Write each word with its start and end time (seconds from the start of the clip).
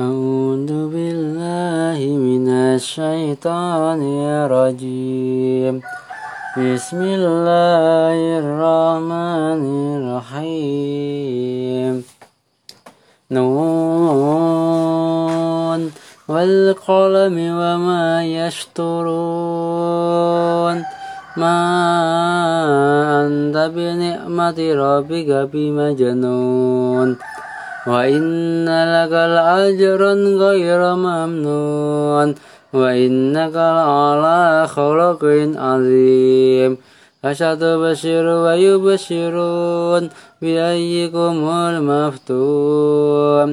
أعوذ 0.00 0.72
بالله 0.92 1.98
من 2.16 2.48
الشيطان 2.48 4.00
الرجيم. 4.46 5.82
بسم 6.56 7.00
الله 7.02 8.38
الرحمن 8.38 9.62
الرحيم. 9.96 12.04
نون. 13.32 14.20
والقلم 16.28 17.36
وما 17.60 18.24
يشطرون 18.24 19.06
ما 21.36 21.60
أنت 23.26 23.56
بنعمة 23.74 24.58
ربك 24.74 25.30
بمجنون. 25.52 27.16
وإن 27.90 28.64
لك 28.96 29.12
لأجرا 29.12 30.12
غير 30.14 30.94
ممنون 30.94 32.34
وإنك 32.72 33.54
لعلى 33.54 34.66
خلق 34.68 35.24
عظيم 35.56 36.76
فستبشر 37.22 38.26
ويبشرون 38.44 40.10
بأيكم 40.42 41.36
المفتون 41.68 43.48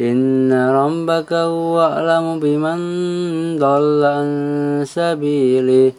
إن 0.00 0.52
ربك 0.52 1.32
هو 1.32 1.80
أعلم 1.80 2.40
بمن 2.40 2.78
ضل 3.58 4.04
عن 4.04 4.28
سبيله 4.86 5.92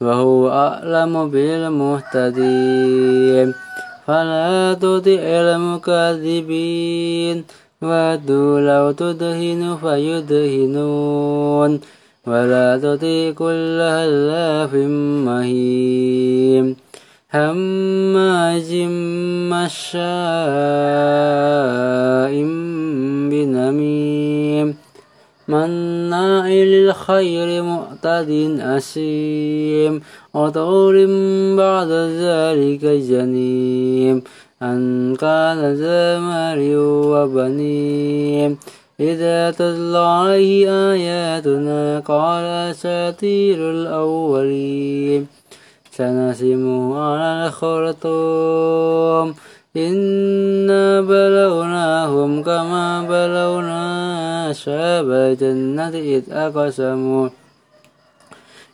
وهو 0.00 0.48
أعلم 0.50 1.30
بالمهتدين 1.30 2.74
فلا 4.06 4.74
تطع 4.74 5.22
المكذبين 5.44 7.44
ودوا 7.82 8.60
لو 8.60 8.92
تدهن 8.92 9.76
فيدهنون 9.82 11.80
ولا 12.26 12.78
تطع 12.78 13.30
كل 13.30 13.80
هلاف 13.80 14.74
مهيم 15.26 16.76
هماز 17.34 18.74
مشاء 19.52 20.04
بنميم 23.30 24.13
مناع 25.48 26.48
للخير 26.48 27.62
معتد 27.62 28.30
أسيم 28.60 30.02
وطول 30.34 30.96
بعد 31.56 31.90
ذلك 32.26 32.84
جنيم. 32.84 34.22
أن 34.62 35.16
كان 35.16 35.74
ذا 35.74 36.18
مال 36.18 36.60
إذا 39.00 39.50
تتلى 39.50 39.98
عليه 39.98 40.92
آياتنا 40.92 42.00
قال 42.00 42.44
أساطير 42.44 43.70
الأولين. 43.70 45.26
سنسمه 45.90 46.98
على 46.98 47.46
الخرطوم. 47.46 49.34
إنا 49.76 51.00
بلونا 51.00 51.73
أصحاب 54.64 55.10
الجنة 55.10 55.88
إذ 55.88 56.24
أقسموا 56.32 57.28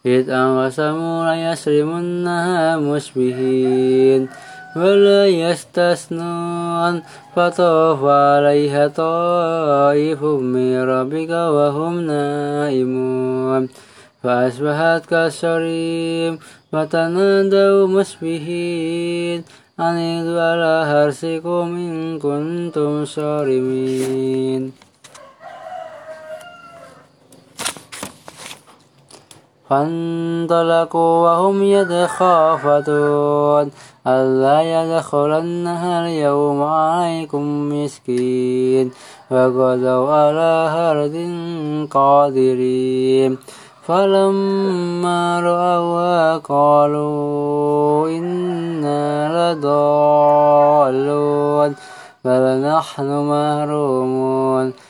إذ 0.07 0.31
أقسموا 0.31 1.35
ليسرمنها 1.35 2.77
مسبحين 2.77 4.29
ولا 4.77 5.27
يستثنون 5.27 7.03
فطاف 7.37 8.05
عليها 8.05 8.87
طائف 8.87 10.23
من 10.23 10.83
ربك 10.83 11.31
وهم 11.31 12.01
نائمون 12.01 13.69
فأصبحت 14.23 15.07
كالصريم 15.11 16.39
فتنادوا 16.73 17.87
مسبحين 17.87 19.45
أنيدوا 19.81 20.41
على 20.51 20.75
حرثكم 20.87 21.67
إن 21.75 22.19
كنتم 22.19 23.05
صارمين 23.05 24.90
فانطلقوا 29.71 30.99
وهم 30.99 31.63
يتخافتون. 31.63 33.71
ألا 34.07 34.63
يدخلنها 34.63 36.07
اليوم 36.07 36.63
عليكم 36.63 37.73
مسكين. 37.73 38.91
فغدوا 39.31 40.13
على 40.13 40.71
هرد 40.75 41.17
قادرين. 41.91 43.39
فلما 43.83 45.41
رأوها 45.41 46.37
قالوا 46.37 48.09
إنا 48.09 49.53
لضالون. 49.53 51.75
بل 52.25 52.67
نحن 52.67 53.31
محرومون. 53.31 54.90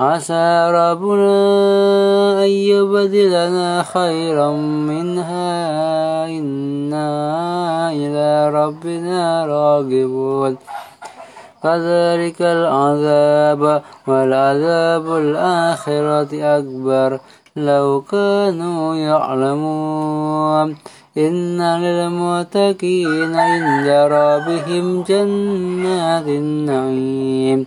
عسى 0.00 0.70
ربنا 0.74 2.42
أن 2.44 2.48
يبدلنا 2.48 3.82
خيرا 3.82 4.50
منها. 4.90 6.26
إنا 6.26 7.90
إلى 7.92 8.50
ربنا 8.50 9.46
راغبون. 9.46 10.56
كذلك 11.62 12.42
العذاب 12.42 13.82
والعذاب 14.06 15.16
الآخرة 15.16 16.58
أكبر. 16.58 17.20
لو 17.56 18.02
كانوا 18.10 18.96
يعلمون. 18.96 20.76
إن 21.18 21.62
للمتقين 21.62 23.34
عند 23.34 23.88
ربهم 23.88 25.02
جنات 25.02 26.26
النعيم. 26.26 27.66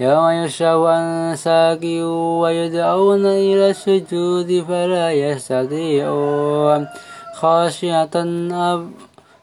يوم 0.00 0.30
يشاء 0.30 0.84
عن 0.84 1.36
ويدعون 2.42 3.26
إلى 3.26 3.70
السجود 3.70 4.64
فلا 4.68 5.12
يستطيعون. 5.12 6.86
خاشعة 7.34 8.16
أب 8.52 8.90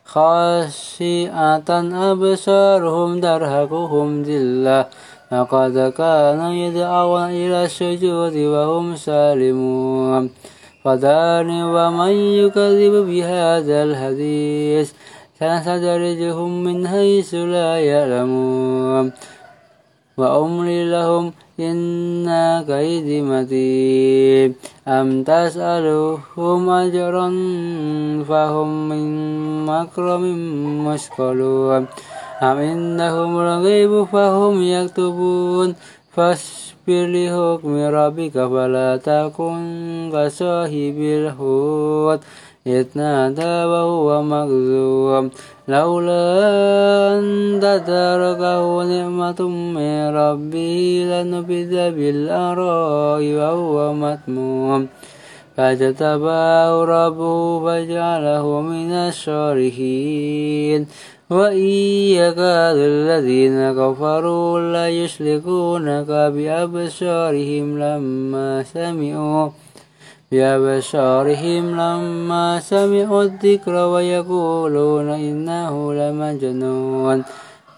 خاشعة 0.06 1.70
أبصارهم 2.12 3.22
ترهقهم 3.22 4.24
ذلة. 4.24 4.86
فقد 5.32 5.94
كانوا 5.98 6.54
يدعون 6.54 7.24
إلى 7.24 7.66
السجود 7.66 8.36
وهم 8.38 8.96
سالمون. 8.96 10.30
فذرني 10.86 11.64
ومن 11.64 12.14
يكذب 12.14 12.94
بهذا 13.10 13.84
الحديث؟ 13.84 14.92
سنستدرجهم 15.40 16.64
من 16.64 16.88
حيث 16.88 17.34
لا 17.34 17.80
يعلمون. 17.80 19.12
وأملي 20.18 20.92
لهم 20.92 21.32
إن 21.60 22.28
كيدي 22.68 23.22
متين. 23.22 24.56
أم 24.88 25.24
تسألهم 25.24 26.70
أجرا 26.70 27.28
فهم 28.30 28.90
من 28.90 29.08
مكرم 29.66 30.24
مثقلون 30.88 31.86
أم 32.42 32.58
إنهم 32.58 33.32
الغيب 33.40 34.04
فهم 34.04 34.64
يكتبون. 34.64 35.76
فاصبر 36.14 37.06
لحكم 37.14 37.74
ربك 37.76 38.34
فلا 38.34 38.90
تكن 38.98 39.56
كصاحب 40.14 40.98
الحوت. 41.00 42.20
إذ 42.68 42.86
نادى 42.96 43.66
وهو 43.66 44.24
مكذوب 44.24 45.30
لولا 45.68 46.24
أن 47.20 47.60
تدركه 47.60 48.84
نعمة 48.84 49.42
من 49.48 50.16
ربه 50.16 51.06
لنبذ 51.12 51.74
بالأراء 51.92 53.24
وهو 53.24 53.94
مذموم 53.94 54.88
فاجتباه 55.58 56.86
ربه 56.86 57.60
فجعله 57.66 58.62
من 58.62 58.92
الصالحين 58.92 60.88
وإن 61.30 61.68
يكاد 62.20 62.78
الذين 62.78 63.72
كفروا 63.74 64.60
لا 64.60 64.90
يشركونك 64.90 66.08
بأبصارهم 66.08 67.80
لما 67.80 68.64
سمعوا 68.64 69.50
بأبصارهم 70.34 71.64
لما 71.82 72.60
سمعوا 72.60 73.24
الذكر 73.24 73.76
ويقولون 73.94 75.10
إنه 75.10 75.94
لمجنون 75.94 77.24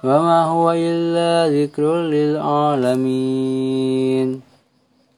وما 0.03 0.43
هو 0.43 0.71
إلا 0.71 1.51
ذكر 1.51 1.95
للعالمين. 2.15 2.95